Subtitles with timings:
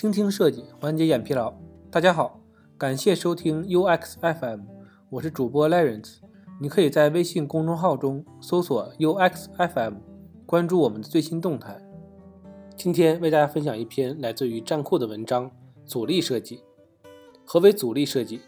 [0.00, 1.52] 倾听设计，缓解眼疲劳。
[1.90, 2.40] 大家好，
[2.78, 4.60] 感谢收听 UX FM，
[5.10, 6.20] 我是主播 Lawrence。
[6.58, 9.96] 你可以在微信公众号中搜索 UX FM，
[10.46, 11.78] 关注我们的最新动态。
[12.78, 15.50] 今天为大家分享一篇来自于站酷的文章：
[15.84, 16.62] 阻力设计。
[17.44, 18.40] 何为阻力设计？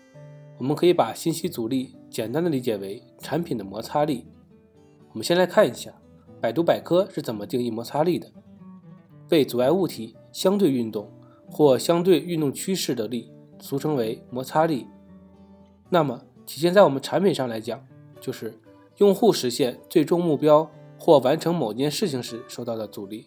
[0.57, 4.27] 我们可以把信息阻力简单的理解为产品的摩擦力。
[5.11, 5.93] 我们先来看一下
[6.41, 8.33] 百度百科是怎么定义摩擦力的：
[9.29, 11.11] 被阻碍物体相对运动。
[11.53, 13.31] 或相对运动趋势的力，
[13.61, 14.87] 俗称为摩擦力。
[15.91, 17.87] 那么体现在我们产品上来讲，
[18.19, 18.59] 就是
[18.97, 23.27] 用户实现最终目标或完成某件事情时受到的阻力，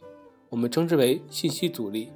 [0.49, 2.11] 我们称之为信息阻力。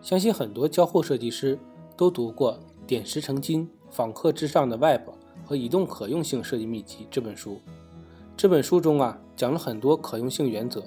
[0.00, 1.58] 相信很多交互设计师
[1.94, 2.54] 都读过
[2.86, 5.10] 《点石成金：访客之上的 Web
[5.44, 7.60] 和移动可用性设计秘籍》这本书。
[8.34, 10.82] 这本书中啊讲了很多可用性原则，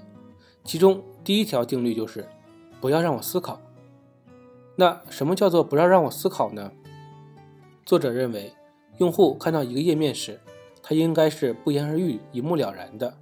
[0.63, 2.27] 其中第一条定律就是
[2.81, 3.61] 不要让我思考。
[4.75, 6.71] 那什么叫做不要让我思考呢？
[7.85, 8.51] 作者认为，
[8.97, 10.39] 用户看到一个页面时，
[10.81, 13.13] 它应该是不言而喻、一目了然的。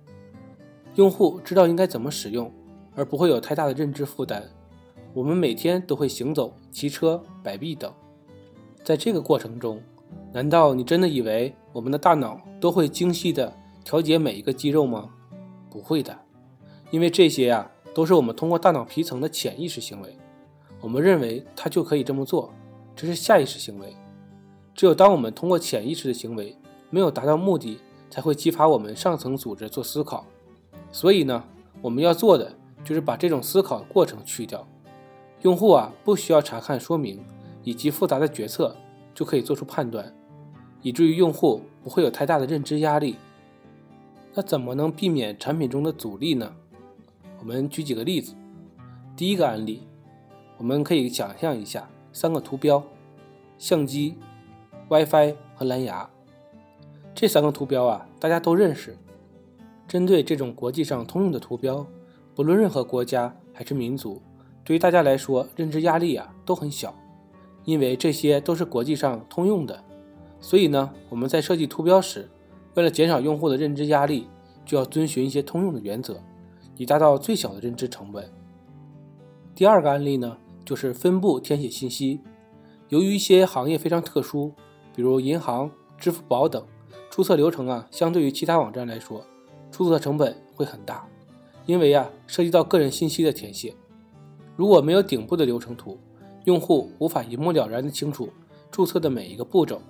[0.95, 2.49] 用户知道应该怎么使用，
[2.95, 4.43] 而不会有太大的认知负担。
[5.13, 7.91] 我们每天都会行走、骑车、摆臂等，
[8.81, 9.81] 在这个过程中，
[10.31, 15.09] 难道你真的以为我们的大脑都会精细地调节每一个肌肉吗？
[15.69, 16.17] 不会的，
[16.91, 20.15] 因为这些呀，都是我们通过大脑皮层的潜意识行为。
[20.81, 22.51] 我们认为他就可以这么做，
[22.95, 23.95] 这是下意识行为。
[24.73, 26.57] 只有当我们通过潜意识的行为
[26.89, 27.77] 没有达到目的，
[28.09, 30.25] 才会激发我们上层组织做思考。
[30.91, 31.43] 所以呢，
[31.81, 32.51] 我们要做的
[32.83, 34.67] 就是把这种思考过程去掉。
[35.43, 37.23] 用户啊，不需要查看说明
[37.63, 38.75] 以及复杂的决策
[39.13, 40.11] 就可以做出判断，
[40.81, 43.17] 以至于用户不会有太大的认知压力。
[44.33, 46.51] 那怎么能避免产品中的阻力呢？
[47.39, 48.33] 我们举几个例子。
[49.15, 49.83] 第一个案例。
[50.61, 52.83] 我们可以想象一下三个图标：
[53.57, 54.13] 相机、
[54.89, 56.07] WiFi 和蓝牙。
[57.15, 58.95] 这三个图标啊，大家都认识。
[59.87, 61.83] 针对这种国际上通用的图标，
[62.35, 64.21] 不论任何国家还是民族，
[64.63, 66.93] 对于大家来说，认知压力啊都很小，
[67.65, 69.83] 因为这些都是国际上通用的。
[70.39, 72.29] 所以呢，我们在设计图标时，
[72.75, 74.27] 为了减少用户的认知压力，
[74.63, 76.21] 就要遵循一些通用的原则，
[76.77, 78.29] 以达到最小的认知成本。
[79.55, 80.37] 第二个案例呢？
[80.65, 82.19] 就是分步填写信息。
[82.89, 84.53] 由于一些行业非常特殊，
[84.95, 86.65] 比如银行、支付宝等，
[87.09, 89.25] 注册流程啊，相对于其他网站来说，
[89.71, 91.07] 注册成本会很大，
[91.65, 93.73] 因为啊，涉及到个人信息的填写。
[94.57, 95.97] 如果没有顶部的流程图，
[96.43, 98.29] 用户无法一目了然的清楚
[98.69, 99.81] 注册的每一个步骤，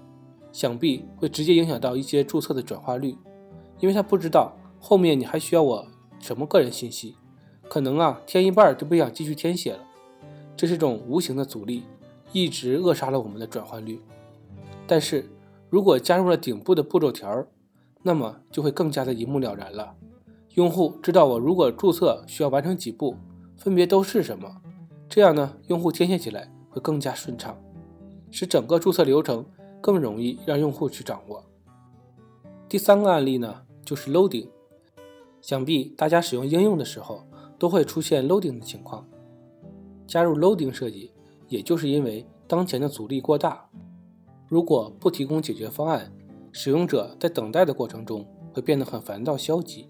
[0.51, 3.15] 想必会直接影响到一些注册的转化率，
[3.79, 5.87] 因为他不知道后面你还需要我
[6.19, 7.15] 什么个人信息，
[7.67, 9.79] 可能啊，填一半就不想继续填写了。
[10.55, 11.83] 这是种无形的阻力，
[12.31, 14.01] 一直扼杀了我们的转换率。
[14.85, 15.29] 但是
[15.69, 17.45] 如果加入了顶部的步骤条，
[18.03, 19.95] 那么就会更加的一目了然了。
[20.55, 23.15] 用户知道我如果注册需要完成几步，
[23.57, 24.61] 分别都是什么，
[25.07, 27.57] 这样呢，用户填写起来会更加顺畅，
[28.29, 29.45] 使整个注册流程
[29.79, 31.43] 更容易让用户去掌握。
[32.67, 34.47] 第三个案例呢，就是 loading。
[35.41, 39.07] 想必大家使用应用的时候都会出现 loading 的情况。
[40.11, 41.13] 加入 loading 设计，
[41.47, 43.65] 也就是因为当前的阻力过大。
[44.49, 46.11] 如果不提供解决方案，
[46.51, 49.87] 使用者在等待的过程中会变得很烦躁、消极，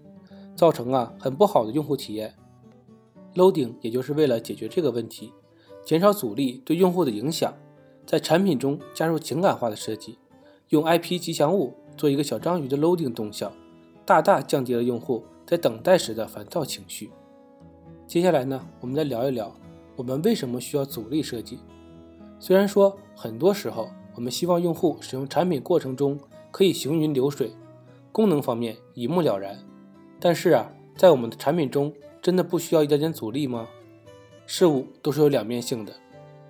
[0.54, 2.32] 造成啊很不好的用户体验。
[3.34, 5.32] loading 也就是为了解决这个问题，
[5.84, 7.52] 减少阻力对用户的影响，
[8.06, 10.18] 在产品中加入情感化的设计，
[10.68, 13.52] 用 IP 吉祥物做一个小章鱼的 loading 动效，
[14.06, 17.10] 大大降低了用户在等待时的烦躁情绪。
[18.06, 19.52] 接下来呢，我们来聊一聊。
[19.96, 21.58] 我们为什么需要阻力设计？
[22.38, 26.18] 虽然说很多时候我们希望用户使用产品过程中
[26.50, 27.52] 可以行云流水，
[28.10, 29.58] 功能方面一目了然，
[30.18, 33.68] 但是啊，在我们的产品中真的不需要一点点阻力吗？
[34.44, 35.92] 事物都是有两面性的，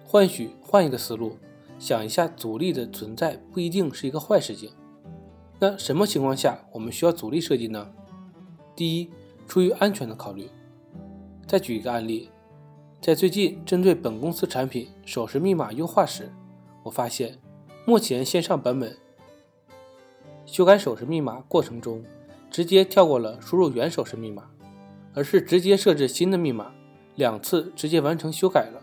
[0.07, 1.37] 或许换一个思路，
[1.79, 4.71] 想一下，阻力的存在不一定是一个坏事情。
[5.61, 7.93] 那什么情况下我们需要阻力设计呢？
[8.75, 9.11] 第一，
[9.47, 10.49] 出于安全的考虑。
[11.47, 12.31] 再举一个案例。
[13.03, 16.33] 在最近针对本公司产品手势密码优化时，
[16.85, 17.37] 我发现
[17.85, 18.97] 目前线上版本
[20.47, 22.05] 修改手势密码过程中，
[22.49, 24.45] 直接跳过了输入原手势密码，
[25.15, 26.71] 而是直接设置新的密码，
[27.17, 28.81] 两次直接完成修改了，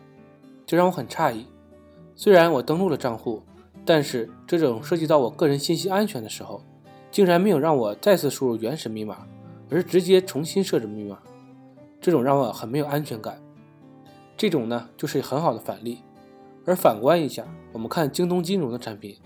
[0.65, 1.45] 这让我很诧异。
[2.13, 3.41] 虽然我登录了账户，
[3.85, 6.61] 但是这种涉及到我个人信息安全的时候，
[7.09, 9.25] 竟然没有让我再次输入原始密码，
[9.69, 11.17] 而是直接重新设置密码，
[12.01, 13.41] 这种让我很没有安全感。
[14.39, 15.97] 这种呢就是很好的反例。
[16.65, 19.17] 而反观一下，我们看京东金融的产品，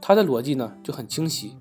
[0.00, 1.58] 它的逻辑呢就很清晰。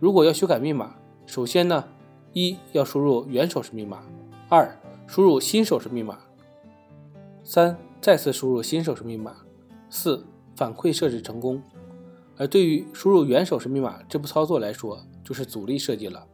[0.00, 1.84] 如果要修改密码，首先呢，
[2.32, 4.02] 一要输入原手势密码，
[4.48, 4.76] 二
[5.06, 6.18] 输入新手势密码，
[7.44, 9.36] 三再次输入新手势密码，
[9.88, 10.26] 四
[10.56, 11.62] 反馈设置成功。
[12.36, 16.26] 而对于输入原手势密码这步操作来说，就是阻力设计了。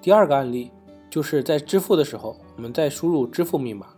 [0.00, 0.70] 第二个案例
[1.10, 3.88] 就是在支付的时候，我们在输入支付密码，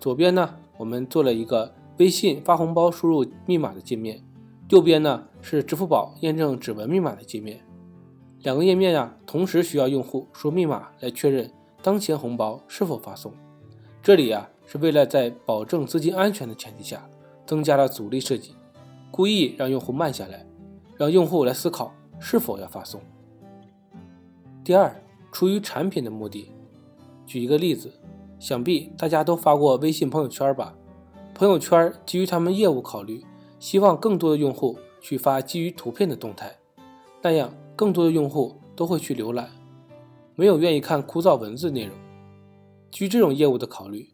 [0.00, 4.24] 左边呢，我们做了一个微信发红包输入密码的界面，
[4.70, 7.60] 右边呢是支付宝验证指纹密码的界面，
[8.40, 11.52] 两个页面呀，同时需要用户输密码来确认
[11.82, 13.30] 当前红包是否发送。
[14.02, 17.06] 这里啊，是为了在保证资金安全的前提下，
[17.44, 18.54] 增加了阻力设计。
[19.10, 20.46] 故意让用户慢下来，
[20.96, 23.02] 让用户来思考是否要发送。
[24.64, 24.94] 第二，
[25.30, 26.50] 出于产品的目的。
[27.26, 27.92] 举一个例子，
[28.40, 30.74] 想必大家都发过微信朋友圈吧？
[31.34, 33.22] 朋友圈基于他们业务考虑，
[33.58, 36.56] 希望更多的用户去发基于图片的动态，
[37.22, 39.50] 那样更多的用户都会去浏览，
[40.34, 41.94] 没有愿意看枯燥文字内容。
[42.90, 44.08] 基于这种业务的考虑，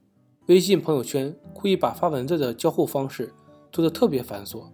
[0.46, 3.32] 微信朋友圈故意把发文字的交互方式
[3.70, 4.64] 做得特别繁琐。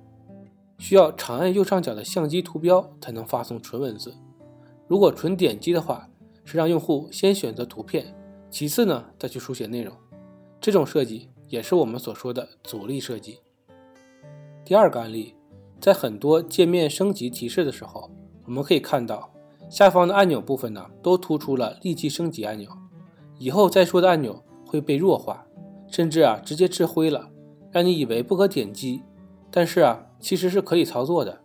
[0.78, 4.14] 需要长按右上角的相机图标才能发送纯文字。
[4.88, 6.08] 如果纯点击的话，
[6.44, 8.12] 是让用户先选择图片，
[8.52, 9.92] 其次呢再去书写内容。
[10.60, 13.40] 这种设计也是我们所说的阻力设计。
[14.64, 15.34] 第二个案例，
[15.80, 18.10] 在很多界面升级提示的时候，
[18.44, 19.32] 我们可以看到
[19.68, 22.70] 下方的按钮部分呢都突出了立即升级按钮，
[23.38, 25.44] 以后再说的按钮会被弱化，
[25.88, 27.30] 甚至啊直接吃灰了，
[27.72, 29.02] 让你以为不可点击。
[29.50, 30.06] 但是啊。
[30.22, 31.40] 其实是可以操作的，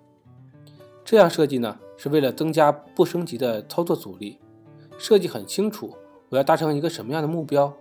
[1.04, 4.38] 这样设计呢，是为了增加不升级的操作阻力。
[5.00, 5.96] 设计很清楚，
[6.30, 7.74] 我要达成一个什么样的目标？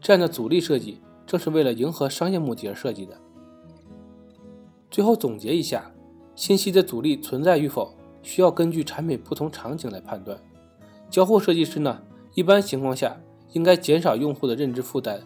[0.00, 3.16] 这样的阻力设计正是为了迎合商业目的而设计的。
[4.90, 5.92] 最后总结一下，
[6.34, 10.38] 信息的阻力存在与否，需要根据产品不同场景来判断。
[11.10, 12.02] 交互设计师呢，
[12.34, 13.20] 一般情况下
[13.52, 15.20] 应该减少用户的认知负担，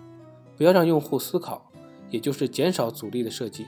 [0.56, 1.70] 不要让用户思考，
[2.10, 3.66] 也就是减少阻力的设计。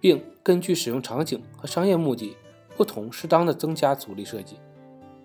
[0.00, 2.36] 并根据使用场景和商业目的
[2.76, 4.56] 不同，适当的增加阻力设计。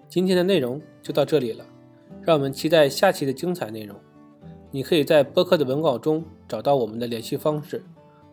[0.09, 1.63] 今天的内容就到这里了，
[2.21, 3.97] 让我们期待下期的精彩内容。
[4.71, 7.83] 你可以在播客的文稿中找到我们的联系方式，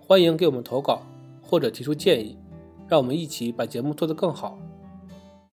[0.01, 1.03] 欢迎给我们投稿
[1.43, 2.39] 或者提出建议，
[2.89, 4.59] 让我们一起把节目做得更好。